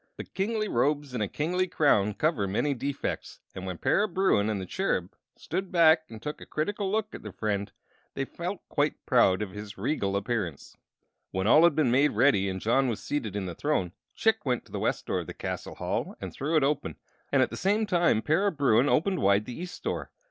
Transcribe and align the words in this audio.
But 0.17 0.33
kingly 0.33 0.67
robes 0.67 1.13
and 1.13 1.21
a 1.21 1.27
kingly 1.27 1.67
crown 1.67 2.15
cover 2.15 2.47
many 2.47 2.73
defects, 2.73 3.39
and 3.53 3.67
when 3.67 3.77
Para 3.77 4.07
Bruin 4.07 4.49
and 4.49 4.59
the 4.59 4.65
Cherub 4.65 5.13
stood 5.37 5.71
back 5.71 6.05
and 6.09 6.19
took 6.19 6.41
a 6.41 6.45
critical 6.47 6.89
look 6.91 7.13
at 7.13 7.21
their 7.21 7.31
friend 7.31 7.71
they 8.15 8.25
felt 8.25 8.67
quite 8.67 9.05
proud 9.05 9.43
of 9.43 9.51
his 9.51 9.77
regal 9.77 10.15
appearance. 10.17 10.75
When 11.29 11.45
all 11.45 11.63
had 11.65 11.75
been 11.75 11.91
made 11.91 12.13
ready 12.13 12.49
and 12.49 12.59
John 12.59 12.87
was 12.87 12.99
seated 12.99 13.35
in 13.35 13.45
the 13.45 13.53
throne, 13.53 13.91
Chick 14.15 14.43
went 14.43 14.65
to 14.65 14.71
the 14.71 14.79
west 14.79 15.05
door 15.05 15.19
of 15.19 15.27
the 15.27 15.35
castle 15.35 15.75
hall 15.75 16.15
and 16.19 16.33
threw 16.33 16.55
it 16.55 16.63
open, 16.63 16.95
and 17.31 17.43
at 17.43 17.51
the 17.51 17.55
same 17.55 17.85
time 17.85 18.23
Para 18.23 18.51
Bruin 18.51 18.89
opened 18.89 19.19
wide 19.19 19.45
the 19.45 19.53
east 19.53 19.83
door. 19.83 20.09